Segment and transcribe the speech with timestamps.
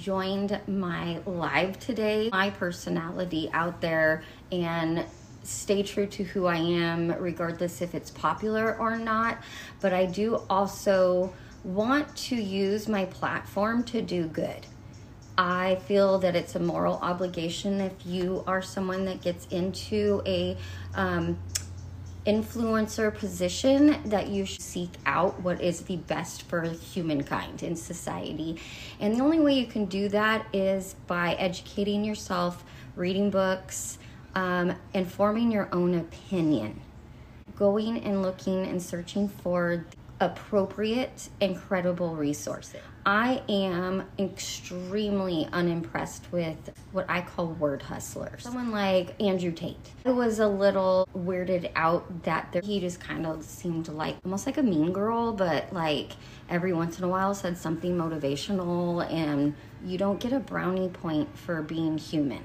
[0.00, 2.30] joined my live today.
[2.32, 5.04] My personality out there and
[5.42, 9.38] stay true to who I am, regardless if it's popular or not.
[9.80, 11.32] But I do also
[11.64, 14.66] want to use my platform to do good.
[15.36, 20.56] I feel that it's a moral obligation if you are someone that gets into a
[20.94, 21.38] um,
[22.26, 28.56] influencer position that you should seek out what is the best for humankind in society.
[29.00, 33.98] And the only way you can do that is by educating yourself, reading books,
[34.34, 36.80] um, and forming your own opinion.
[37.56, 39.86] Going and looking and searching for
[40.20, 42.80] appropriate and credible resources.
[43.06, 46.58] I am extremely unimpressed with
[46.92, 48.42] what I call word hustlers.
[48.42, 49.90] Someone like Andrew Tate.
[50.04, 54.44] I was a little weirded out that there, he just kind of seemed like almost
[54.44, 56.12] like a mean girl, but like
[56.50, 61.34] every once in a while said something motivational, and you don't get a brownie point
[61.38, 62.42] for being human.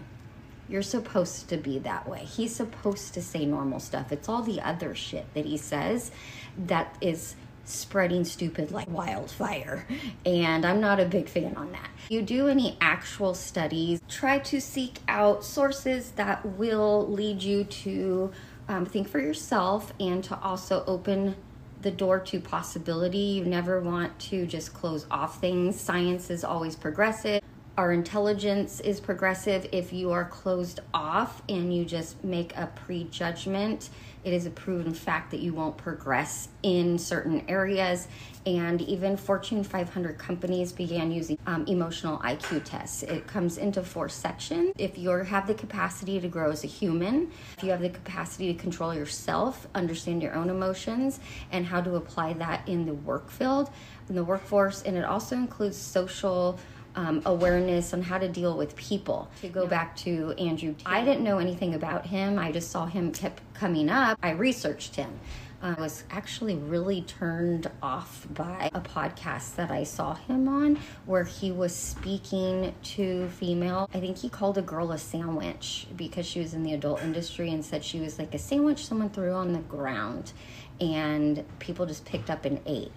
[0.69, 2.19] You're supposed to be that way.
[2.19, 4.11] He's supposed to say normal stuff.
[4.11, 6.11] It's all the other shit that he says
[6.57, 7.35] that is
[7.65, 9.87] spreading stupid like wildfire.
[10.25, 11.89] And I'm not a big fan on that.
[12.05, 17.63] If You do any actual studies, try to seek out sources that will lead you
[17.63, 18.31] to
[18.67, 21.35] um, think for yourself and to also open
[21.81, 23.17] the door to possibility.
[23.17, 25.79] You never want to just close off things.
[25.79, 27.41] Science is always progressive.
[27.77, 29.67] Our intelligence is progressive.
[29.71, 33.89] If you are closed off and you just make a prejudgment,
[34.25, 38.07] it is a proven fact that you won't progress in certain areas.
[38.47, 43.03] And even Fortune 500 companies began using um, emotional IQ tests.
[43.03, 44.73] It comes into four sections.
[44.77, 48.51] If you have the capacity to grow as a human, if you have the capacity
[48.51, 51.19] to control yourself, understand your own emotions,
[51.51, 53.69] and how to apply that in the work field,
[54.09, 56.59] in the workforce, and it also includes social
[56.95, 59.29] um, awareness on how to deal with people.
[59.41, 62.39] To go back to Andrew, I didn't know anything about him.
[62.39, 64.17] I just saw him kept coming up.
[64.23, 65.19] I researched him.
[65.61, 71.23] I was actually really turned off by a podcast that I saw him on where
[71.23, 73.89] he was speaking to female.
[73.93, 77.49] I think he called a girl a sandwich because she was in the adult industry
[77.49, 80.33] and said she was like a sandwich someone threw on the ground
[80.79, 82.91] and people just picked up and ate.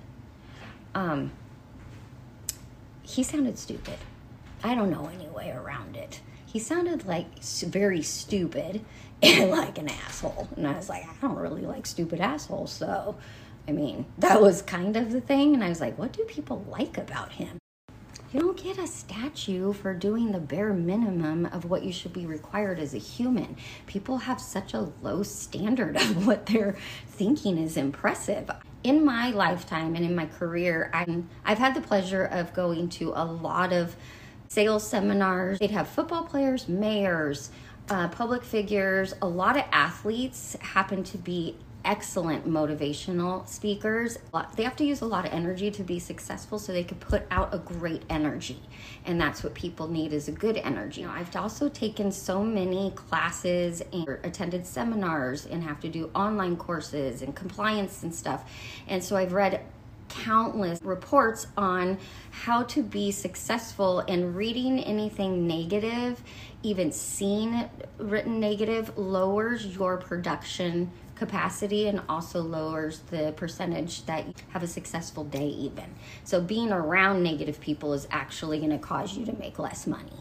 [0.94, 1.30] Um,
[3.08, 3.96] he sounded stupid.
[4.62, 6.20] I don't know any way around it.
[6.44, 8.84] He sounded like very stupid
[9.22, 10.48] and like an asshole.
[10.56, 12.70] And I was like, I don't really like stupid assholes.
[12.70, 13.16] So,
[13.66, 15.54] I mean, that was kind of the thing.
[15.54, 17.58] And I was like, what do people like about him?
[18.30, 22.26] You don't get a statue for doing the bare minimum of what you should be
[22.26, 23.56] required as a human.
[23.86, 26.76] People have such a low standard of what they're
[27.06, 28.50] thinking is impressive
[28.88, 33.12] in my lifetime and in my career, I'm, I've had the pleasure of going to
[33.14, 33.94] a lot of
[34.48, 35.58] sales seminars.
[35.58, 37.50] They'd have football players, mayors,
[37.90, 41.54] uh, public figures, a lot of athletes happen to be
[41.88, 44.18] excellent motivational speakers.
[44.54, 47.22] They have to use a lot of energy to be successful so they could put
[47.30, 48.60] out a great energy.
[49.06, 51.00] And that's what people need is a good energy.
[51.00, 56.10] You know, I've also taken so many classes and attended seminars and have to do
[56.14, 58.44] online courses and compliance and stuff.
[58.86, 59.62] And so I've read
[60.10, 61.98] countless reports on
[62.30, 66.22] how to be successful and reading anything negative
[66.62, 74.34] even seeing written negative lowers your production capacity and also lowers the percentage that you
[74.50, 75.84] have a successful day even
[76.24, 80.20] so being around negative people is actually going to cause you to make less money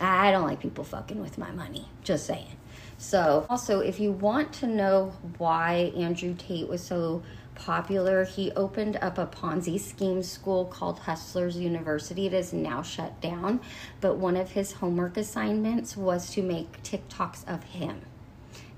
[0.00, 2.56] i don't like people fucking with my money just saying
[2.98, 7.22] so also if you want to know why andrew tate was so
[7.54, 8.24] popular.
[8.24, 12.26] He opened up a Ponzi scheme school called Hustlers University.
[12.26, 13.60] It is now shut down,
[14.00, 18.02] but one of his homework assignments was to make TikToks of him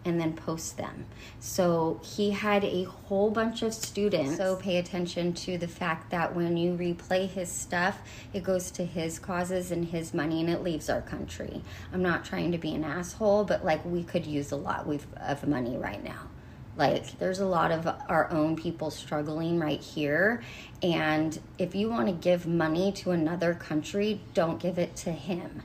[0.06, 1.04] and then post them.
[1.40, 4.36] So he had a whole bunch of students.
[4.36, 7.98] So pay attention to the fact that when you replay his stuff,
[8.32, 11.60] it goes to his causes and his money and it leaves our country.
[11.92, 14.86] I'm not trying to be an asshole, but like we could use a lot
[15.20, 16.28] of money right now.
[16.76, 20.42] Like, there's a lot of our own people struggling right here.
[20.82, 25.62] And if you want to give money to another country, don't give it to him.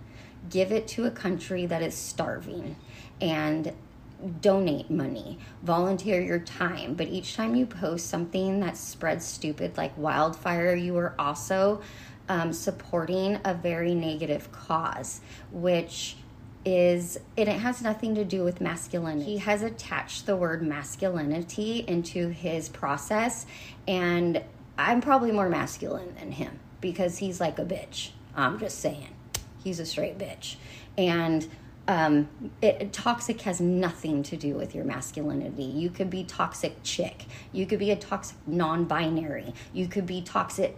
[0.50, 2.78] Give it to a country that is starving
[3.20, 3.74] and
[4.42, 6.94] donate money, volunteer your time.
[6.94, 11.82] But each time you post something that spreads stupid like wildfire, you are also
[12.30, 15.22] um, supporting a very negative cause,
[15.52, 16.16] which
[16.64, 19.32] is and it has nothing to do with masculinity.
[19.32, 23.48] He has attached the word masculinity into his process
[23.88, 24.44] and
[24.78, 28.12] I'm probably more masculine than him because he's like a bitch.
[28.36, 29.16] I'm just saying.
[29.64, 30.56] He's a straight bitch.
[30.98, 31.48] And
[31.92, 32.30] um,
[32.62, 35.66] it, toxic has nothing to do with your masculinity.
[35.66, 37.26] You could be toxic chick.
[37.52, 39.54] You could be a toxic non-binary.
[39.74, 40.78] You could be toxic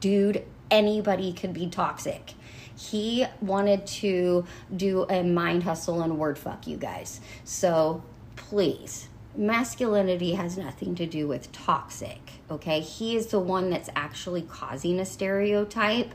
[0.00, 0.44] dude.
[0.68, 2.32] Anybody could be toxic.
[2.76, 4.44] He wanted to
[4.74, 7.20] do a mind hustle and word fuck you guys.
[7.44, 8.02] So
[8.34, 12.32] please, masculinity has nothing to do with toxic.
[12.50, 16.12] Okay, he is the one that's actually causing a stereotype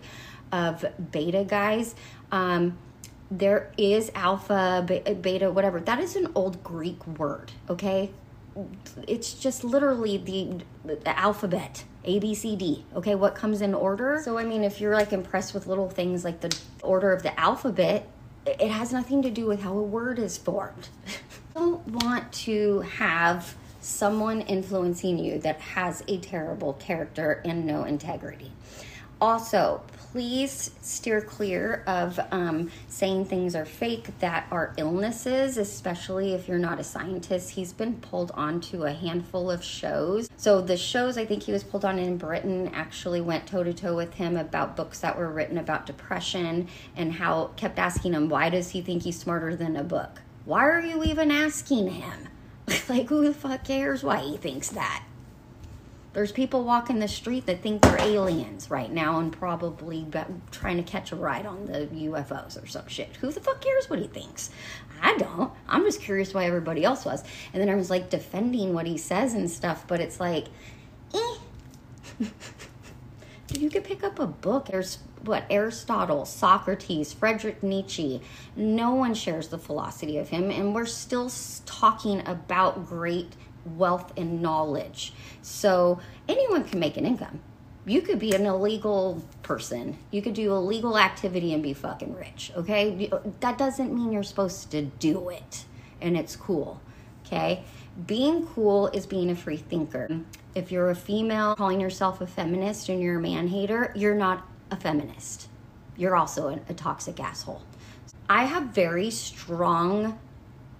[0.52, 1.96] of beta guys.
[2.30, 2.78] Um,
[3.30, 4.86] there is alpha,
[5.22, 5.80] beta, whatever.
[5.80, 8.12] That is an old Greek word, okay?
[9.08, 13.16] It's just literally the, the alphabet, A, B, C, D, okay?
[13.16, 14.22] What comes in order.
[14.24, 17.38] So, I mean, if you're like impressed with little things like the order of the
[17.40, 18.08] alphabet,
[18.46, 20.90] it has nothing to do with how a word is formed.
[21.58, 28.52] don't want to have someone influencing you that has a terrible character and no integrity.
[29.20, 29.82] Also,
[30.18, 36.58] please steer clear of um, saying things are fake that are illnesses, especially if you're
[36.58, 37.52] not a scientist.
[37.52, 40.28] He's been pulled onto a handful of shows.
[40.36, 43.76] So, the shows I think he was pulled on in Britain actually went toe to
[43.76, 48.28] toe with him about books that were written about depression and how kept asking him,
[48.28, 50.24] why does he think he's smarter than a book?
[50.46, 52.28] Why are you even asking him?
[52.90, 55.04] like, who the fuck cares why he thinks that?
[56.18, 60.04] There's people walking the street that think they're aliens right now and probably
[60.50, 63.16] trying to catch a ride on the UFOs or some shit.
[63.18, 64.50] Who the fuck cares what he thinks?
[65.00, 65.54] I don't.
[65.70, 67.24] I'm just curious why everybody else was.
[67.54, 70.48] And then I was like defending what he says and stuff, but it's like,
[71.14, 71.36] eh.
[73.54, 74.70] you could pick up a book.
[74.70, 78.22] There's what Aristotle, Socrates, Frederick Nietzsche.
[78.56, 81.30] No one shares the philosophy of him, and we're still
[81.68, 83.34] talking about great
[83.76, 85.14] wealth and knowledge.
[85.42, 87.40] So anyone can make an income.
[87.86, 89.98] You could be an illegal person.
[90.12, 93.10] You could do illegal activity and be fucking rich, okay?
[93.40, 95.66] That doesn't mean you're supposed to do it
[96.02, 96.82] and it's cool,
[97.26, 97.64] okay?
[98.06, 100.22] Being cool is being a free thinker.
[100.54, 104.46] If you're a female calling yourself a feminist and you're a man hater, you're not
[104.70, 105.48] a feminist.
[105.96, 107.62] You're also a, a toxic asshole.
[108.30, 110.20] I have very strong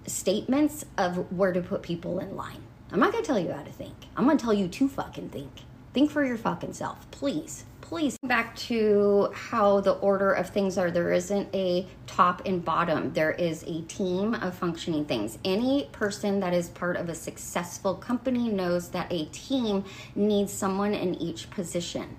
[0.06, 2.62] statements of where to put people in line.
[2.90, 3.94] I'm not gonna tell you how to think.
[4.16, 5.50] I'm gonna tell you to fucking think.
[5.92, 7.64] Think for your fucking self, please.
[7.82, 8.18] Please.
[8.22, 10.90] Back to how the order of things are.
[10.90, 13.12] There isn't a top and bottom.
[13.14, 15.38] There is a team of functioning things.
[15.44, 20.92] Any person that is part of a successful company knows that a team needs someone
[20.92, 22.16] in each position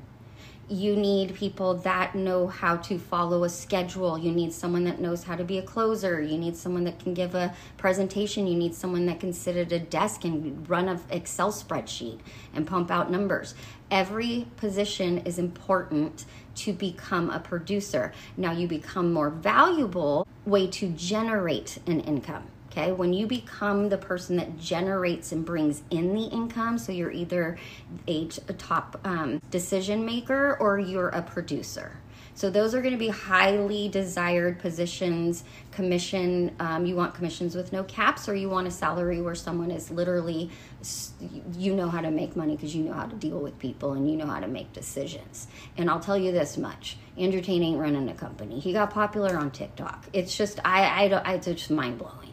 [0.69, 4.17] you need people that know how to follow a schedule.
[4.17, 6.21] You need someone that knows how to be a closer.
[6.21, 8.45] You need someone that can give a presentation.
[8.45, 12.19] You need someone that can sit at a desk and run an Excel spreadsheet
[12.53, 13.55] and pump out numbers.
[13.89, 16.25] Every position is important
[16.55, 18.13] to become a producer.
[18.37, 22.47] Now you become more valuable way to generate an income.
[22.79, 27.11] Okay, when you become the person that generates and brings in the income, so you're
[27.11, 27.57] either
[28.07, 31.91] a, a top um, decision maker or you're a producer.
[32.35, 35.43] So those are going to be highly desired positions.
[35.71, 39.71] Commission, um, you want commissions with no caps, or you want a salary where someone
[39.71, 40.49] is literally,
[41.57, 44.09] you know how to make money because you know how to deal with people and
[44.09, 45.47] you know how to make decisions.
[45.75, 48.61] And I'll tell you this much: Andrew ain't running a company.
[48.61, 50.05] He got popular on TikTok.
[50.13, 52.28] It's just, I, I, it's just mind blowing.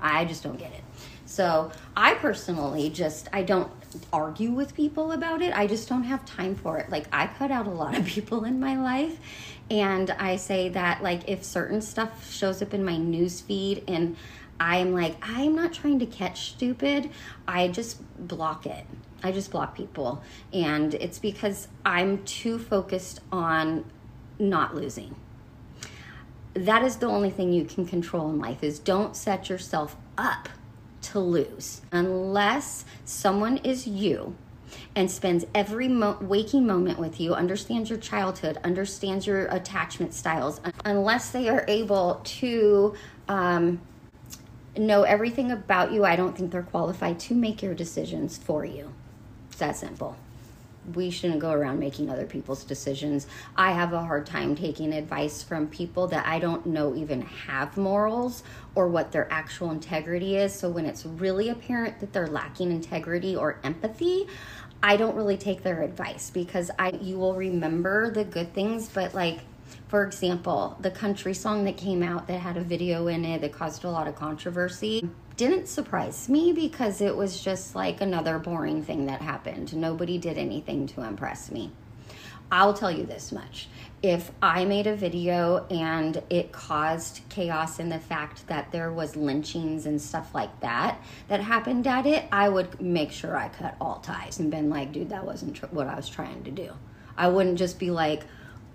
[0.00, 0.82] I just don't get it.
[1.30, 3.70] So I personally just I don't
[4.12, 5.56] argue with people about it.
[5.56, 6.90] I just don't have time for it.
[6.90, 9.18] Like I cut out a lot of people in my life
[9.70, 14.16] and I say that like if certain stuff shows up in my news feed and
[14.58, 17.10] I'm like I'm not trying to catch stupid,
[17.46, 18.84] I just block it.
[19.22, 23.84] I just block people and it's because I'm too focused on
[24.38, 25.14] not losing
[26.54, 30.48] that is the only thing you can control in life is don't set yourself up
[31.02, 34.34] to lose unless someone is you
[34.94, 40.60] and spends every mo- waking moment with you, understands your childhood, understands your attachment styles,
[40.84, 42.94] unless they are able to
[43.28, 43.80] um,
[44.76, 48.92] know everything about you, I don't think they're qualified to make your decisions for you.
[49.48, 50.16] It's that simple
[50.94, 53.26] we shouldn't go around making other people's decisions.
[53.56, 57.76] I have a hard time taking advice from people that I don't know even have
[57.76, 58.42] morals
[58.74, 60.54] or what their actual integrity is.
[60.54, 64.26] So when it's really apparent that they're lacking integrity or empathy,
[64.82, 69.14] I don't really take their advice because I you will remember the good things, but
[69.14, 69.40] like
[69.88, 73.52] for example, the country song that came out that had a video in it that
[73.52, 75.08] caused a lot of controversy
[75.40, 79.74] didn't surprise me because it was just like another boring thing that happened.
[79.74, 81.72] Nobody did anything to impress me.
[82.52, 83.70] I'll tell you this much.
[84.02, 89.16] If I made a video and it caused chaos in the fact that there was
[89.16, 93.76] lynchings and stuff like that that happened at it, I would make sure I cut
[93.80, 96.70] all ties and been like, dude, that wasn't tr- what I was trying to do.
[97.16, 98.24] I wouldn't just be like,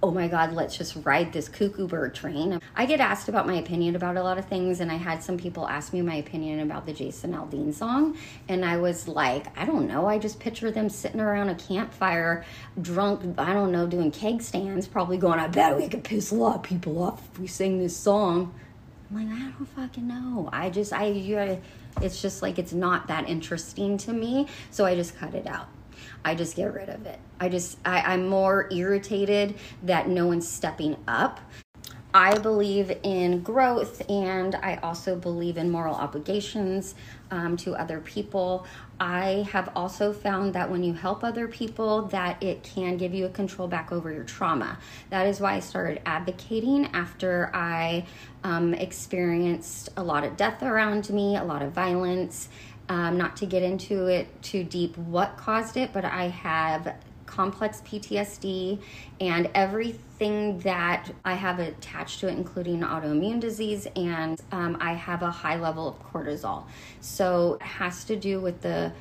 [0.03, 2.59] oh my God, let's just ride this cuckoo bird train.
[2.75, 5.37] I get asked about my opinion about a lot of things, and I had some
[5.37, 9.65] people ask me my opinion about the Jason Aldean song, and I was like, I
[9.65, 10.05] don't know.
[10.05, 12.45] I just picture them sitting around a campfire,
[12.81, 16.35] drunk, I don't know, doing keg stands, probably going, I bet we could piss a
[16.35, 18.53] lot of people off if we sing this song.
[19.09, 20.49] I'm like, I don't fucking know.
[20.51, 21.59] I just, I,
[22.01, 25.67] it's just like, it's not that interesting to me, so I just cut it out.
[26.23, 27.19] I just get rid of it.
[27.39, 31.39] I just, I, I'm more irritated that no one's stepping up.
[32.15, 36.95] I believe in growth and I also believe in moral obligations
[37.29, 38.65] um, to other people.
[39.01, 43.25] I have also found that when you help other people that it can give you
[43.25, 44.77] a control back over your trauma.
[45.09, 48.05] That is why I started advocating after I
[48.45, 52.47] um, experienced a lot of death around me, a lot of violence,
[52.89, 57.81] um, not to get into it too deep what caused it, but I have complex
[57.81, 58.79] PTSD
[59.19, 65.21] and everything that I have attached to it, including autoimmune disease, and um, I have
[65.21, 66.65] a high level of cortisol.
[67.01, 68.91] So it has to do with the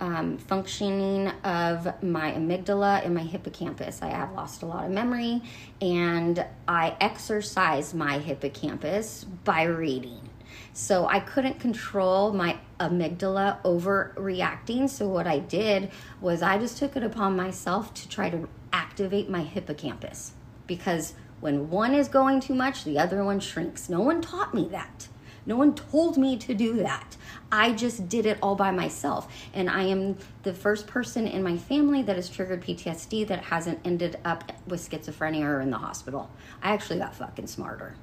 [0.00, 4.02] um, functioning of my amygdala and my hippocampus.
[4.02, 5.42] I have lost a lot of memory,
[5.80, 10.28] and I exercise my hippocampus by reading.
[10.72, 14.88] So I couldn't control my amygdala overreacting.
[14.88, 19.28] So what I did was I just took it upon myself to try to activate
[19.28, 20.32] my hippocampus
[20.66, 23.88] because when one is going too much, the other one shrinks.
[23.88, 25.08] No one taught me that.
[25.46, 27.16] No one told me to do that.
[27.52, 29.30] I just did it all by myself.
[29.52, 33.80] And I am the first person in my family that has triggered PTSD that hasn't
[33.84, 36.30] ended up with schizophrenia or in the hospital.
[36.62, 37.94] I actually got fucking smarter.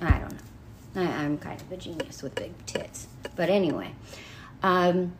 [0.00, 0.55] I don't know.
[0.96, 3.08] I, am kind of a genius with big tits.
[3.34, 3.92] But anyway,
[4.62, 5.12] um,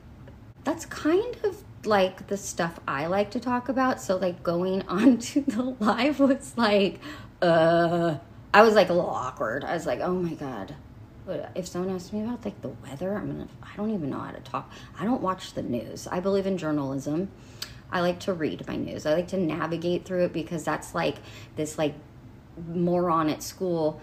[0.64, 4.00] that's kind of like the stuff I like to talk about.
[4.00, 7.00] So like going on to the live was like,
[7.42, 8.16] uh,
[8.54, 9.64] I was like a little awkward.
[9.64, 10.74] I was like, oh my god.
[11.56, 13.48] If someone asks me about like the weather, I'm gonna.
[13.60, 14.70] I don't even know how to talk.
[14.96, 16.06] I don't watch the news.
[16.06, 17.30] I believe in journalism.
[17.90, 19.06] I like to read my news.
[19.06, 21.16] I like to navigate through it because that's like
[21.56, 21.94] this like
[22.68, 24.00] moron at school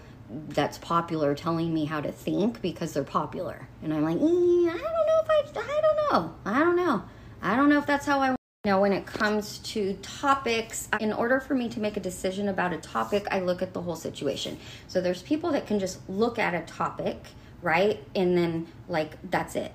[0.48, 3.68] that's popular telling me how to think because they're popular.
[3.82, 6.34] And I'm like, eh, I don't know if I, I don't know.
[6.44, 7.04] I don't know.
[7.42, 11.38] I don't know if that's how I now, when it comes to topics, in order
[11.38, 14.58] for me to make a decision about a topic, I look at the whole situation.
[14.88, 17.18] So there's people that can just look at a topic,
[17.60, 18.02] right?
[18.14, 19.72] And then, like, that's it.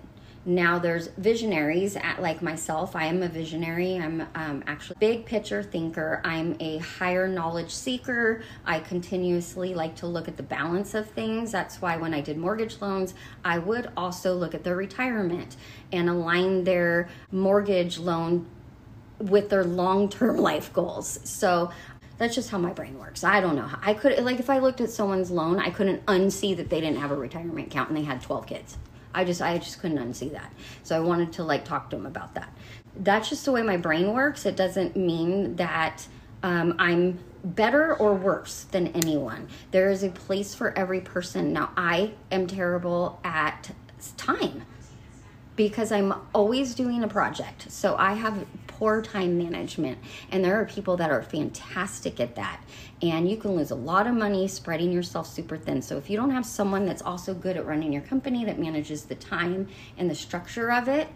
[0.50, 2.96] Now there's visionaries at, like myself.
[2.96, 4.00] I am a visionary.
[4.00, 6.22] I'm um, actually big picture thinker.
[6.26, 8.42] I'm a higher knowledge seeker.
[8.66, 11.52] I continuously like to look at the balance of things.
[11.52, 13.14] That's why when I did mortgage loans,
[13.46, 15.56] I would also look at their retirement
[15.92, 18.48] and align their mortgage loan
[19.20, 21.20] with their long-term life goals.
[21.26, 21.70] So
[22.18, 23.24] that's just how my brain works.
[23.24, 23.70] I don't know.
[23.84, 26.98] I could like if I looked at someone's loan, I couldn't unsee that they didn't
[26.98, 28.80] have a retirement account and they had 12 kids.
[29.14, 30.52] I just I just couldn't unsee that.
[30.84, 32.54] So I wanted to like talk to him about that.
[32.96, 34.46] That's just the way my brain works.
[34.46, 36.08] It doesn't mean that
[36.44, 39.48] um, I'm better or worse than anyone.
[39.72, 41.54] There is a place for every person.
[41.54, 43.72] Now I am terrible at
[44.18, 44.64] time
[45.56, 47.72] because I'm always doing a project.
[47.72, 48.46] So I have
[48.80, 49.98] poor time management.
[50.32, 52.64] And there are people that are fantastic at that.
[53.02, 55.82] And you can lose a lot of money spreading yourself super thin.
[55.82, 59.04] So if you don't have someone that's also good at running your company that manages
[59.04, 59.68] the time
[59.98, 61.10] and the structure of it,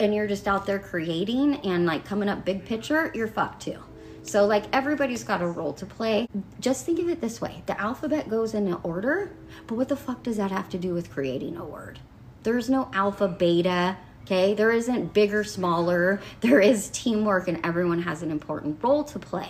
[0.00, 3.78] and you're just out there creating and like coming up big picture, you're fucked too.
[4.22, 6.26] So, like, everybody's got a role to play.
[6.58, 9.30] Just think of it this way the alphabet goes in an order,
[9.68, 12.00] but what the fuck does that have to do with creating a word?
[12.42, 16.20] There's no alpha, beta, Okay, there isn't bigger, smaller.
[16.40, 19.48] There is teamwork, and everyone has an important role to play.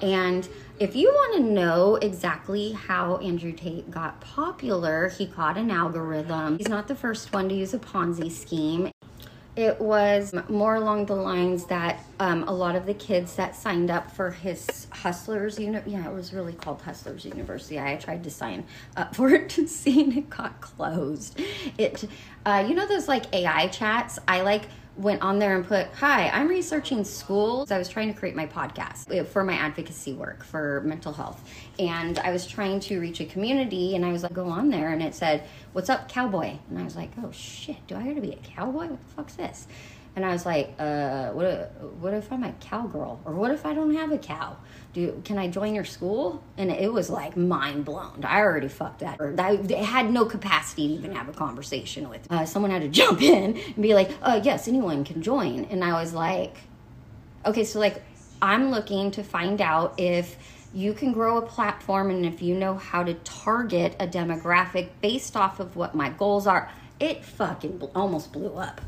[0.00, 5.70] And if you want to know exactly how Andrew Tate got popular, he caught an
[5.70, 6.56] algorithm.
[6.56, 8.90] He's not the first one to use a Ponzi scheme.
[9.56, 13.88] It was more along the lines that um, a lot of the kids that signed
[13.88, 17.78] up for his Hustlers, uni- yeah, it was really called Hustlers University.
[17.78, 18.64] I tried to sign
[18.96, 21.40] up for it to see, and it got closed.
[21.78, 22.04] It,
[22.44, 24.18] uh, you know, those like AI chats.
[24.26, 24.64] I like
[24.96, 27.70] went on there and put, Hi, I'm researching schools.
[27.70, 31.48] I was trying to create my podcast uh, for my advocacy work for mental health.
[31.78, 34.90] And I was trying to reach a community and I was like, go on there
[34.90, 36.56] and it said, What's up, cowboy?
[36.70, 38.86] And I was like, Oh shit, do I gotta be a cowboy?
[38.88, 39.66] What the fuck's this?
[40.16, 41.68] And I was like, uh, what, if,
[41.98, 43.20] what if I'm a cowgirl?
[43.24, 44.56] Or what if I don't have a cow?
[44.92, 46.42] Do, can I join your school?
[46.56, 48.24] And it was like mind blown.
[48.24, 49.20] I already fucked that.
[49.20, 52.30] Or I had no capacity to even have a conversation with.
[52.30, 55.64] Uh, someone had to jump in and be like, uh, yes, anyone can join.
[55.64, 56.58] And I was like,
[57.44, 58.00] okay, so like,
[58.40, 60.36] I'm looking to find out if
[60.72, 65.36] you can grow a platform and if you know how to target a demographic based
[65.36, 66.70] off of what my goals are.
[67.00, 68.80] It fucking almost blew up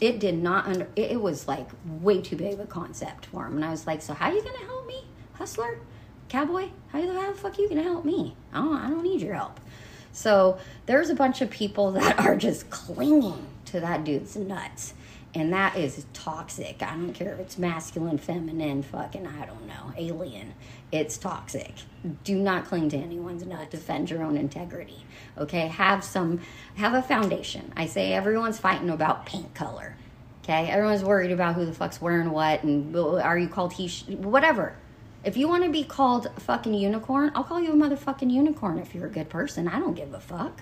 [0.00, 3.46] it did not under it, it was like way too big of a concept for
[3.46, 3.56] him.
[3.56, 5.04] And i was like so how you gonna help me
[5.34, 5.78] hustler?
[6.28, 6.68] Cowboy?
[6.92, 8.36] How the, how the fuck are you gonna help me?
[8.52, 9.58] I don't, I don't need your help.
[10.12, 14.94] So there's a bunch of people that are just clinging to that dude's nuts
[15.34, 16.82] and that is toxic.
[16.82, 20.54] I don't care if it's masculine feminine fucking i don't know alien.
[20.90, 21.72] It's toxic.
[22.24, 23.70] Do not cling to anyone's nut.
[23.70, 25.04] Defend your own integrity
[25.38, 25.68] okay?
[25.68, 26.40] Have some
[26.74, 27.72] have a foundation.
[27.76, 29.96] I say everyone's fighting about paint color
[30.42, 30.68] okay?
[30.68, 34.74] Everyone's worried about who the fuck's wearing what and uh, are you called he whatever.
[35.22, 38.78] If you want to be called a fucking unicorn i'll call you a motherfucking unicorn
[38.78, 39.68] if you're a good person.
[39.68, 40.60] I don't give a fuck.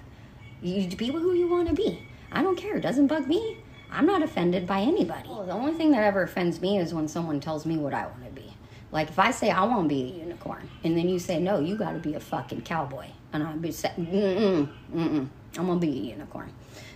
[0.61, 2.03] You be who you want to be.
[2.31, 2.77] I don't care.
[2.77, 3.59] It doesn't bug me
[3.91, 7.41] i'm not offended by anybody the only thing that ever offends me is when someone
[7.41, 8.53] tells me what i want to be
[8.91, 11.61] like if I say I want to be a unicorn, and then you say no,
[11.61, 15.29] you got to be a fucking cowboy, and I'll be saying, mm mm mm mm,
[15.59, 16.51] I'm gonna be a unicorn.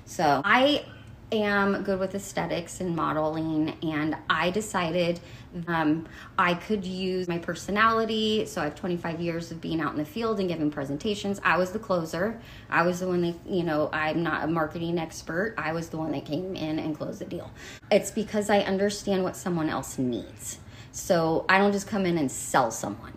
[0.07, 0.85] So I
[1.33, 5.21] am good with aesthetics and modeling, and I decided
[5.67, 6.07] um,
[6.39, 8.47] I could use my personality.
[8.47, 11.41] So I have 25 years of being out in the field and giving presentations.
[11.45, 12.41] I was the closer.
[12.71, 15.55] I was the one that, you know, I'm not a marketing expert.
[15.59, 17.51] I was the one that came in and closed the deal.
[17.91, 20.59] It's because I understand what someone else needs.
[20.93, 23.12] So I don't just come in and sell someone.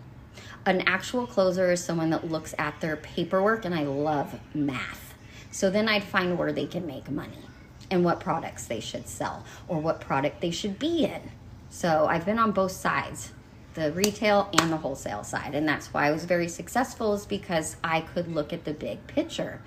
[0.64, 5.14] An actual closer is someone that looks at their paperwork, and I love math.
[5.52, 7.38] So then I'd find where they can make money
[7.90, 11.30] and what products they should sell or what product they should be in.
[11.70, 13.32] So I've been on both sides
[13.74, 15.54] the retail and the wholesale side.
[15.54, 19.06] And that's why I was very successful, is because I could look at the big
[19.06, 19.60] picture.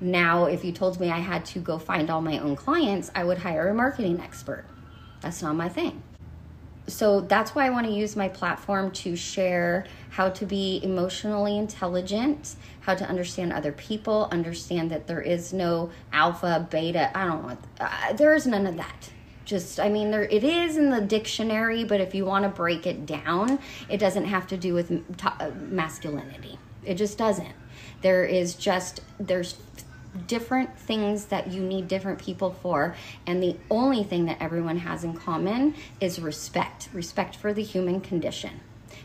[0.00, 3.24] Now, if you told me I had to go find all my own clients, I
[3.24, 4.64] would hire a marketing expert.
[5.20, 6.02] That's not my thing
[6.86, 11.56] so that's why I want to use my platform to share how to be emotionally
[11.56, 17.16] intelligent, how to understand other people, understand that there is no alpha, beta.
[17.16, 17.58] I don't know.
[17.78, 19.10] Uh, there is none of that.
[19.44, 22.86] Just, I mean, there it is in the dictionary, but if you want to break
[22.86, 24.92] it down, it doesn't have to do with
[25.24, 26.58] uh, masculinity.
[26.84, 27.54] It just doesn't.
[28.02, 29.56] There is just there's
[30.26, 32.96] different things that you need different people for
[33.26, 38.00] and the only thing that everyone has in common is respect respect for the human
[38.00, 38.60] condition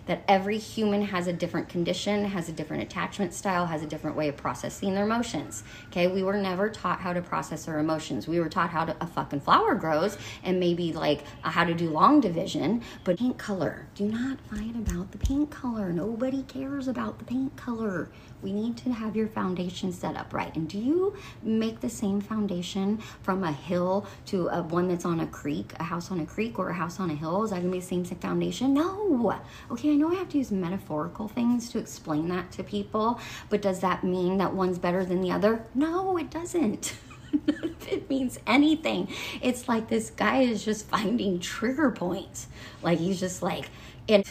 [0.05, 4.15] that every human has a different condition, has a different attachment style, has a different
[4.15, 5.63] way of processing their emotions.
[5.87, 8.27] Okay, we were never taught how to process our emotions.
[8.27, 11.73] We were taught how to, a fucking flower grows and maybe like uh, how to
[11.73, 13.87] do long division, but paint color.
[13.95, 15.91] Do not fight about the paint color.
[15.91, 18.09] Nobody cares about the paint color.
[18.41, 20.55] We need to have your foundation set up right.
[20.55, 25.19] And do you make the same foundation from a hill to a one that's on
[25.19, 27.43] a creek, a house on a creek or a house on a hill?
[27.43, 28.73] Is that gonna be the same foundation?
[28.73, 29.39] No.
[29.71, 33.19] Okay, I know I have to use metaphorical things to explain that to people,
[33.49, 35.65] but does that mean that one's better than the other?
[35.73, 36.95] No, it doesn't.
[37.89, 39.07] it means anything.
[39.41, 42.47] It's like this guy is just finding trigger points.
[42.81, 43.69] Like he's just like,
[44.07, 44.23] and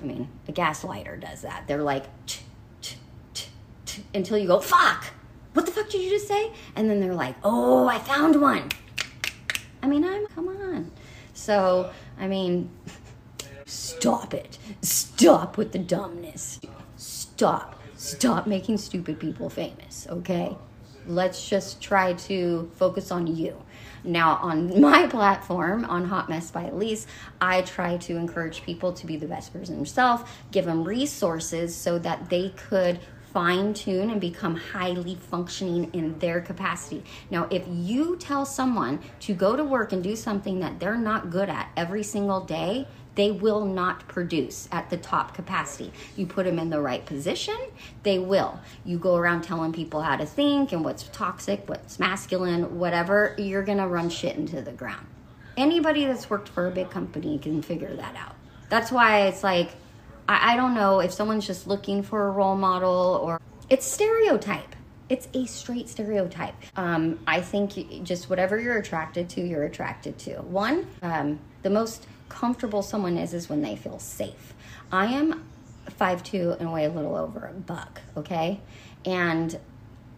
[0.00, 1.64] I mean, a gaslighter does that.
[1.66, 2.04] They're like,
[4.14, 5.06] until you go, fuck,
[5.52, 6.52] what the fuck did you just say?
[6.76, 8.68] And then they're like, oh, I found one.
[9.82, 10.90] I mean, I'm, come on.
[11.34, 12.70] So, I mean,
[13.64, 14.58] stop it.
[14.82, 16.60] Stop with the dumbness.
[16.96, 17.80] Stop.
[17.96, 20.56] Stop making stupid people famous, okay?
[21.06, 23.60] Let's just try to focus on you.
[24.04, 27.06] Now, on my platform, on Haute Mess by Alysse,
[27.40, 31.74] I try to encourage people to be the best version of themselves, give them resources
[31.74, 33.00] so that they could
[33.32, 37.02] fine tune and become highly functioning in their capacity.
[37.30, 41.30] Now, if you tell someone to go to work and do something that they're not
[41.30, 45.92] good at every single day, they will not produce at the top capacity.
[46.16, 47.58] You put them in the right position,
[48.02, 48.60] they will.
[48.84, 53.64] You go around telling people how to think and what's toxic, what's masculine, whatever, you're
[53.64, 55.06] gonna run shit into the ground.
[55.56, 58.36] Anybody that's worked for a big company can figure that out.
[58.68, 59.72] That's why it's like,
[60.30, 64.76] I, I don't know if someone's just looking for a role model or it's stereotype.
[65.08, 66.54] It's a straight stereotype.
[66.76, 70.34] Um, I think just whatever you're attracted to, you're attracted to.
[70.42, 74.54] One, um, the most comfortable someone is is when they feel safe.
[74.92, 75.44] I am
[75.98, 78.60] 5'2 and weigh a little over a buck, okay?
[79.04, 79.58] And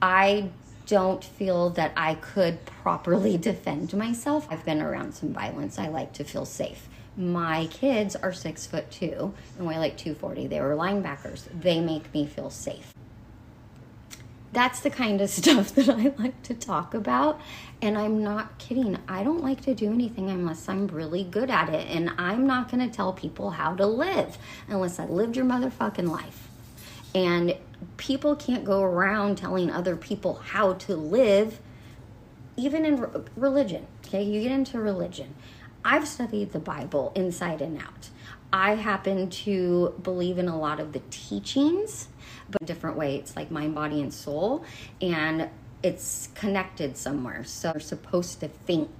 [0.02, 0.50] I
[0.86, 4.46] don't feel that I could properly defend myself.
[4.50, 5.78] I've been around some violence.
[5.78, 6.86] I like to feel safe.
[7.16, 10.46] My kids are six foot two and weigh like 240.
[10.46, 11.44] They were linebackers.
[11.52, 12.94] They make me feel safe.
[14.52, 17.40] That's the kind of stuff that I like to talk about.
[17.82, 18.98] And I'm not kidding.
[19.08, 21.86] I don't like to do anything unless I'm really good at it.
[21.88, 26.08] And I'm not going to tell people how to live unless I lived your motherfucking
[26.08, 26.48] life.
[27.14, 27.56] And
[27.98, 31.58] people can't go around telling other people how to live,
[32.56, 33.86] even in re- religion.
[34.06, 35.34] Okay, you get into religion.
[35.84, 38.08] I've studied the Bible inside and out.
[38.52, 42.08] I happen to believe in a lot of the teachings,
[42.50, 43.16] but different way.
[43.16, 44.64] It's like mind, body, and soul,
[45.00, 45.48] and
[45.82, 47.44] it's connected somewhere.
[47.44, 48.90] So you're supposed to think,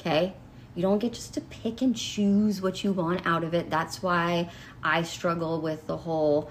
[0.00, 0.34] okay?
[0.74, 3.70] You don't get just to pick and choose what you want out of it.
[3.70, 4.50] That's why
[4.82, 6.50] I struggle with the whole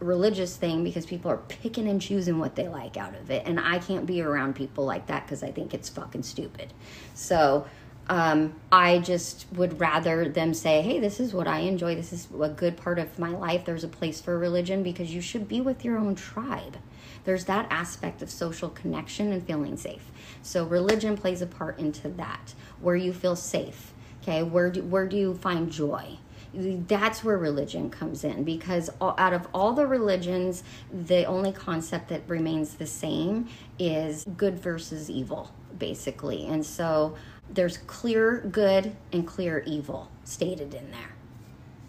[0.00, 3.42] religious thing because people are picking and choosing what they like out of it.
[3.46, 6.72] And I can't be around people like that because I think it's fucking stupid.
[7.14, 7.66] So
[8.10, 11.94] um, I just would rather them say, hey, this is what I enjoy.
[11.94, 13.64] This is a good part of my life.
[13.64, 16.76] There's a place for religion because you should be with your own tribe.
[17.22, 20.10] There's that aspect of social connection and feeling safe.
[20.42, 23.94] So religion plays a part into that, where you feel safe.
[24.22, 26.18] Okay, where do, where do you find joy?
[26.52, 30.64] that's where religion comes in because out of all the religions
[31.06, 37.14] the only concept that remains the same is good versus evil basically and so
[37.52, 41.14] there's clear good and clear evil stated in there.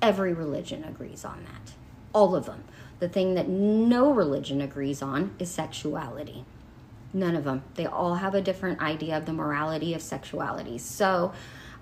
[0.02, 1.74] Every religion agrees on that.
[2.13, 2.63] All of them.
[3.00, 6.45] The thing that no religion agrees on is sexuality.
[7.13, 7.63] None of them.
[7.76, 10.78] They all have a different idea of the morality of sexuality.
[10.78, 11.34] So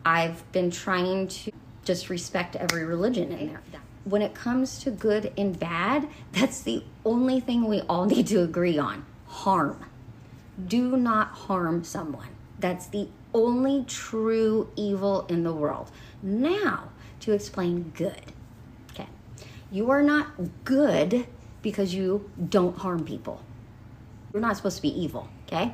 [0.06, 1.52] i've been trying to
[1.84, 3.62] just respect every religion in there.
[4.06, 8.42] When it comes to good and bad, that's the only thing we all need to
[8.42, 9.06] agree on.
[9.28, 9.86] Harm.
[10.68, 12.30] Do not harm someone.
[12.60, 15.92] That's the only true evil in the world.
[16.22, 16.90] Now,
[17.22, 18.22] to explain good.
[18.92, 19.08] Okay.
[19.72, 20.28] You are not
[20.64, 21.28] good
[21.62, 23.42] because you don't harm people.
[24.34, 25.74] You're not supposed to be evil, okay?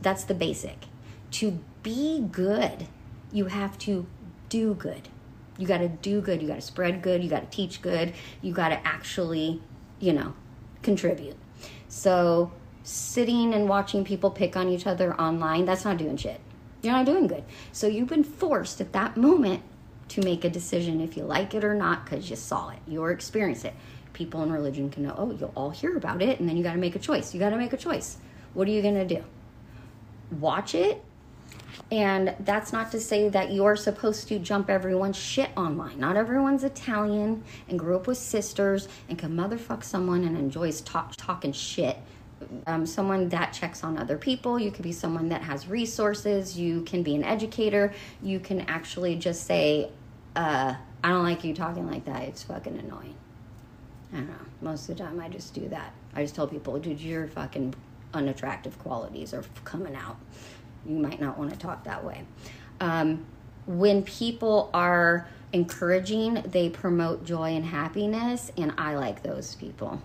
[0.00, 0.84] That's the basic.
[1.32, 2.86] To be good,
[3.32, 4.06] you have to
[4.48, 5.08] do good.
[5.58, 6.40] You got to do good.
[6.40, 7.22] You got to spread good.
[7.22, 8.14] You got to teach good.
[8.42, 9.60] You got to actually,
[9.98, 10.34] you know,
[10.82, 11.36] contribute.
[11.88, 12.52] So
[12.84, 16.40] sitting and watching people pick on each other online, that's not doing shit.
[16.82, 17.44] You're not doing good.
[17.72, 19.62] So you've been forced at that moment
[20.08, 23.04] to make a decision if you like it or not because you saw it, you
[23.06, 23.74] experienced it.
[24.12, 26.72] People in religion can know, oh, you'll all hear about it, and then you got
[26.72, 27.34] to make a choice.
[27.34, 28.16] You got to make a choice.
[28.54, 29.22] What are you going to do?
[30.30, 31.04] Watch it
[31.90, 35.98] and that's not to say that you're supposed to jump everyone's shit online.
[35.98, 41.14] Not everyone's Italian and grew up with sisters and can motherfuck someone and enjoys talk,
[41.16, 41.96] talking shit.
[42.66, 44.58] Um, someone that checks on other people.
[44.58, 46.58] You could be someone that has resources.
[46.58, 47.92] You can be an educator.
[48.22, 49.90] You can actually just say,
[50.36, 52.22] uh, I don't like you talking like that.
[52.22, 53.16] It's fucking annoying.
[54.12, 54.34] I don't know.
[54.62, 55.92] Most of the time, I just do that.
[56.14, 57.74] I just tell people, dude, your fucking
[58.14, 60.16] unattractive qualities are coming out
[60.88, 62.24] you might not want to talk that way.
[62.80, 63.24] Um,
[63.66, 70.00] when people are encouraging, they promote joy and happiness, and I like those people.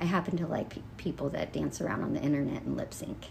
[0.00, 3.26] I happen to like pe- people that dance around on the internet and lip sync.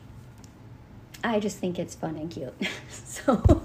[1.24, 2.54] I just think it's fun and cute.
[2.90, 3.64] so,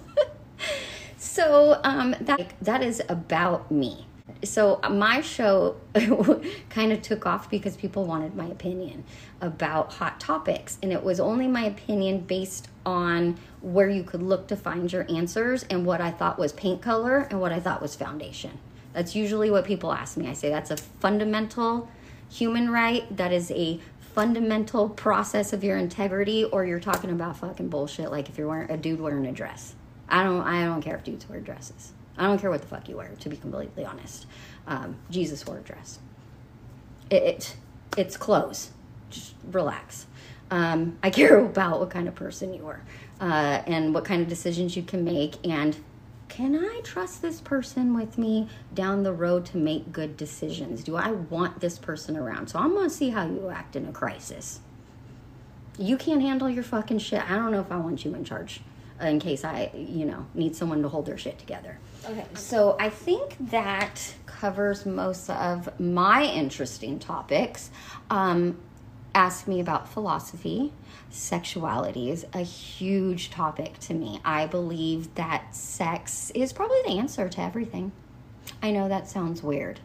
[1.17, 4.07] so um, that that is about me
[4.45, 5.77] so uh, my show
[6.71, 9.05] kind of took off because people wanted my opinion
[9.41, 14.47] about hot topics and it was only my opinion based on where you could look
[14.49, 17.81] to find your answers and what I thought was paint color and what I thought
[17.81, 18.59] was foundation.
[18.93, 20.29] That's usually what people ask me.
[20.29, 21.89] I say that's a fundamental
[22.31, 23.15] human right.
[23.17, 23.81] That is a
[24.15, 28.71] fundamental process of your integrity or you're talking about fucking bullshit like if you're wearing
[28.71, 29.75] a dude wearing a dress.
[30.09, 31.93] I don't I don't care if dudes wear dresses.
[32.19, 34.27] I don't care what the fuck you wear, to be completely honest.
[34.67, 35.99] Um, Jesus wore a dress.
[37.11, 37.57] It, it,
[37.97, 38.71] it's clothes.
[39.11, 40.07] Just relax.
[40.51, 42.81] Um, I care about what kind of person you are
[43.21, 45.47] uh, and what kind of decisions you can make.
[45.47, 45.77] And
[46.29, 50.83] can I trust this person with me down the road to make good decisions?
[50.83, 52.49] Do I want this person around?
[52.49, 54.61] So I'm going to see how you act in a crisis.
[55.79, 57.23] You can't handle your fucking shit.
[57.31, 58.61] I don't know if I want you in charge
[59.01, 61.79] in case I, you know, need someone to hold their shit together.
[62.09, 67.71] Okay, so I think that covers most of my interesting topics.
[68.11, 68.59] Um,
[69.17, 70.73] ask me about philosophy.
[71.11, 74.21] Sexuality is a huge topic to me.
[74.25, 77.93] I believe that sex is probably the answer to everything.
[78.63, 79.81] I know that sounds weird.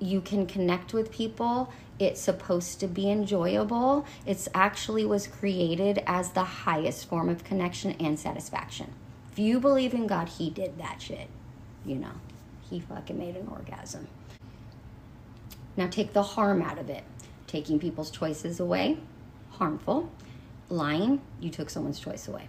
[0.00, 1.72] you can connect with people.
[1.98, 4.06] It's supposed to be enjoyable.
[4.26, 8.92] It's actually was created as the highest form of connection and satisfaction.
[9.32, 11.28] If you believe in God, He did that shit.
[11.86, 12.12] You know,
[12.70, 14.08] He fucking made an orgasm.
[15.76, 17.04] Now take the harm out of it.
[17.54, 18.98] Taking people's choices away,
[19.50, 20.10] harmful.
[20.70, 22.48] Lying, you took someone's choice away.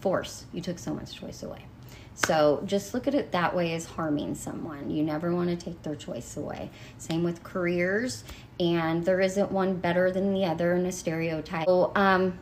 [0.00, 1.64] Force, you took someone's choice away.
[2.12, 4.90] So just look at it that way as harming someone.
[4.90, 6.70] You never want to take their choice away.
[6.98, 8.22] Same with careers,
[8.60, 11.66] and there isn't one better than the other in a stereotype.
[11.66, 12.38] So, um,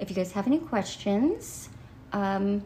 [0.00, 1.68] if you guys have any questions,
[2.12, 2.64] um,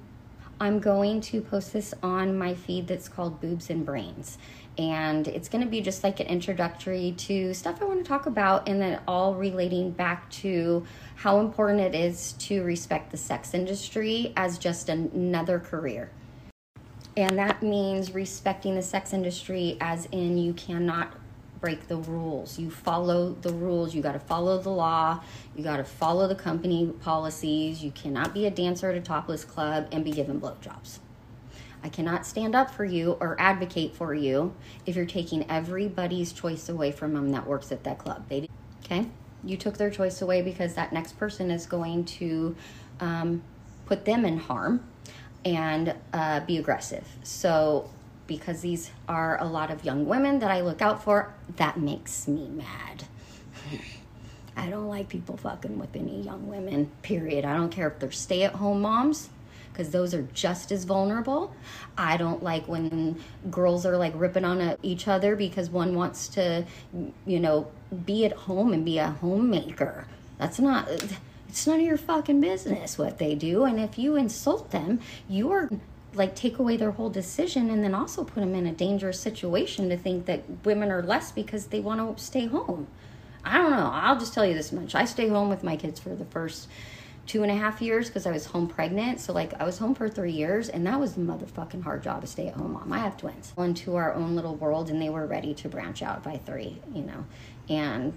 [0.62, 4.38] I'm going to post this on my feed that's called Boobs and Brains.
[4.78, 8.26] And it's going to be just like an introductory to stuff I want to talk
[8.26, 13.54] about, and then all relating back to how important it is to respect the sex
[13.54, 16.12] industry as just another career.
[17.16, 21.12] And that means respecting the sex industry as in you cannot
[21.62, 22.58] break the rules.
[22.58, 23.94] You follow the rules.
[23.94, 25.22] You got to follow the law.
[25.56, 27.82] You got to follow the company policies.
[27.82, 30.98] You cannot be a dancer at a topless club and be given blowjobs.
[31.84, 34.54] I cannot stand up for you or advocate for you
[34.86, 38.24] if you're taking everybody's choice away from them that works at that club.
[38.28, 38.48] They,
[38.84, 39.06] okay?
[39.44, 42.56] You took their choice away because that next person is going to
[43.00, 43.42] um,
[43.86, 44.84] put them in harm
[45.44, 47.06] and uh, be aggressive.
[47.22, 47.90] So,
[48.26, 52.26] because these are a lot of young women that I look out for, that makes
[52.28, 53.04] me mad.
[54.56, 57.44] I don't like people fucking with any young women, period.
[57.44, 59.30] I don't care if they're stay at home moms
[59.72, 61.54] because those are just as vulnerable.
[61.96, 66.66] I don't like when girls are like ripping on each other because one wants to,
[67.26, 67.70] you know,
[68.04, 70.06] be at home and be a homemaker.
[70.38, 70.88] That's not.
[71.48, 73.64] It's none of your fucking business what they do.
[73.64, 75.70] And if you insult them, you are
[76.14, 79.88] like take away their whole decision and then also put them in a dangerous situation
[79.88, 82.86] to think that women are less because they want to stay home.
[83.44, 83.90] I don't know.
[83.92, 84.94] I'll just tell you this much.
[84.94, 86.68] I stay home with my kids for the first
[87.26, 89.20] two and a half years because I was home pregnant.
[89.20, 92.20] So like I was home for three years, and that was the motherfucking hard job
[92.20, 92.92] to stay at home mom.
[92.92, 93.52] I have twins.
[93.56, 97.02] Into our own little world, and they were ready to branch out by three, you
[97.02, 97.24] know.
[97.68, 98.12] And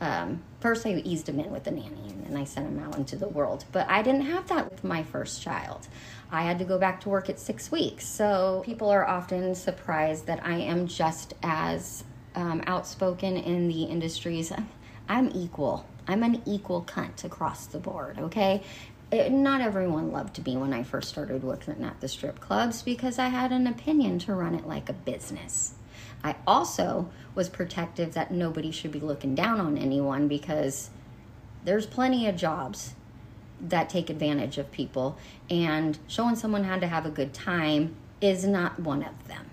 [0.00, 2.96] um, first I eased him in with the nanny, and then I sent him out
[2.96, 3.64] into the world.
[3.72, 5.88] But I didn't have that with my first child.
[6.30, 8.06] I had to go back to work at six weeks.
[8.06, 14.52] So people are often surprised that I am just as um, outspoken in the industries.
[15.08, 18.62] I'm equal I'm an equal cunt across the board, okay?
[19.12, 23.18] It, not everyone loved me when I first started working at the strip clubs because
[23.18, 25.74] I had an opinion to run it like a business.
[26.22, 30.90] I also was protective that nobody should be looking down on anyone because
[31.64, 32.94] there's plenty of jobs
[33.60, 35.18] that take advantage of people,
[35.50, 39.50] and showing someone how to have a good time is not one of them.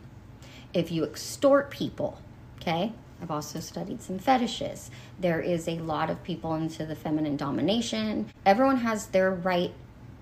[0.74, 2.20] If you extort people,
[2.62, 4.92] okay, I've also studied some fetishes.
[5.20, 8.30] There is a lot of people into the feminine domination.
[8.46, 9.74] Everyone has their right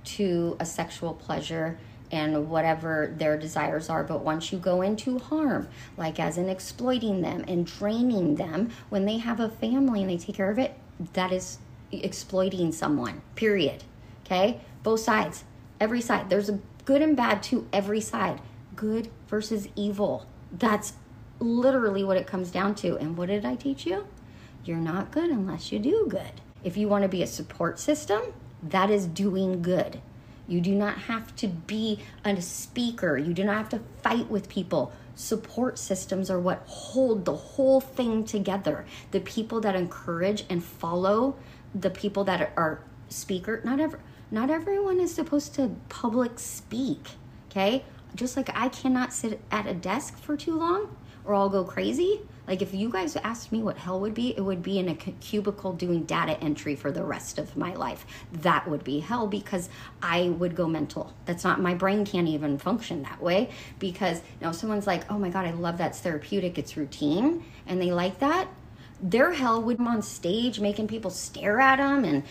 [0.05, 1.77] to a sexual pleasure
[2.13, 4.03] and whatever their desires are.
[4.03, 9.05] But once you go into harm, like as in exploiting them and draining them when
[9.05, 10.77] they have a family and they take care of it,
[11.13, 11.57] that is
[11.91, 13.83] exploiting someone, period.
[14.25, 14.61] Okay?
[14.83, 15.43] Both sides,
[15.79, 16.29] every side.
[16.29, 18.39] There's a good and bad to every side.
[18.75, 20.27] Good versus evil.
[20.51, 20.93] That's
[21.39, 22.95] literally what it comes down to.
[22.97, 24.05] And what did I teach you?
[24.63, 26.41] You're not good unless you do good.
[26.63, 28.21] If you want to be a support system,
[28.61, 29.99] that is doing good.
[30.47, 33.17] You do not have to be a speaker.
[33.17, 34.91] You do not have to fight with people.
[35.15, 38.85] Support systems are what hold the whole thing together.
[39.11, 41.35] The people that encourage and follow
[41.73, 43.61] the people that are speaker.
[43.63, 43.99] Not ever.
[44.31, 47.11] Not everyone is supposed to public speak.
[47.49, 51.63] Okay, just like I cannot sit at a desk for too long or I'll go
[51.63, 52.21] crazy.
[52.47, 54.95] Like if you guys asked me what hell would be, it would be in a
[54.95, 58.05] cubicle doing data entry for the rest of my life.
[58.31, 59.69] That would be hell because
[60.01, 61.13] I would go mental.
[61.25, 65.29] That's not my brain can't even function that way because you someone's like, "Oh my
[65.29, 68.47] god, I love that's therapeutic, it's routine." And they like that.
[69.03, 72.23] Their hell with them on stage making people stare at them and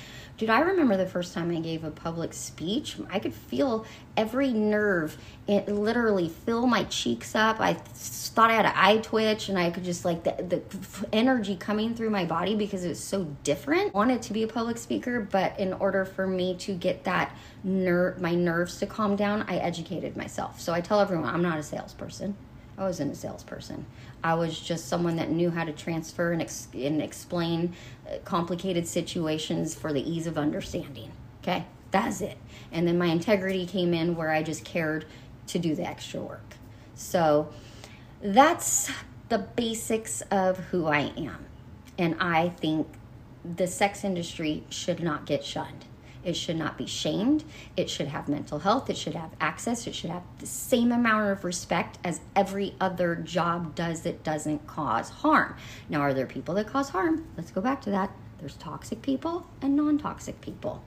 [0.43, 2.97] Dude, I remember the first time I gave a public speech.
[3.11, 7.61] I could feel every nerve, it literally fill my cheeks up.
[7.61, 11.55] I thought I had an eye twitch, and I could just like the, the energy
[11.55, 13.95] coming through my body because it was so different.
[13.95, 17.37] I wanted to be a public speaker, but in order for me to get that
[17.63, 20.61] nerve, my nerves to calm down, I educated myself.
[20.61, 22.37] So I tell everyone I'm not a salesperson.
[22.79, 23.87] I wasn't a salesperson.
[24.25, 27.75] I was just someone that knew how to transfer and, ex- and explain
[28.07, 31.13] uh, complicated situations for the ease of understanding.
[31.43, 32.39] Okay, that's it.
[32.71, 35.05] And then my integrity came in where I just cared
[35.49, 36.55] to do the extra work.
[36.95, 37.53] So
[38.23, 38.91] that's
[39.29, 41.47] the basics of who I am.
[41.99, 42.87] And I think
[43.45, 45.85] the sex industry should not get shunned.
[46.25, 47.45] It should not be shamed.
[47.77, 48.89] It should have mental health.
[48.89, 49.87] It should have access.
[49.87, 54.67] It should have the same amount of respect as every other job does that doesn't
[54.67, 55.57] cause harm.
[55.89, 57.27] Now, are there people that cause harm?
[57.37, 58.13] Let's go back to that.
[58.39, 60.83] There's toxic people and non toxic people.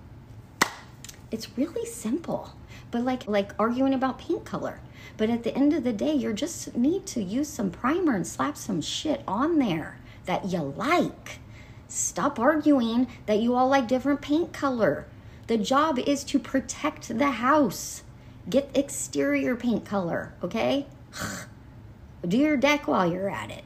[1.32, 2.54] It's really simple,
[2.92, 4.80] but like like arguing about paint color.
[5.18, 8.28] But at the end of the day, you just need to use some primer and
[8.28, 11.40] slap some shit on there that you like.
[11.88, 15.08] Stop arguing that you all like different paint color.
[15.48, 18.04] The job is to protect the house.
[18.50, 20.88] Get exterior paint color, okay?
[22.28, 23.64] Do your deck while you're at it.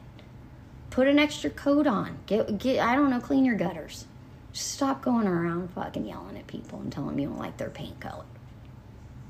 [0.90, 2.18] Put an extra coat on.
[2.26, 4.06] Get get I don't know, clean your gutters.
[4.52, 7.70] Just stop going around fucking yelling at people and telling them you don't like their
[7.70, 8.24] paint color.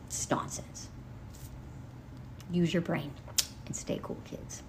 [0.07, 0.89] It's nonsense.
[2.51, 3.13] Use your brain
[3.67, 4.63] and stay cool, kids.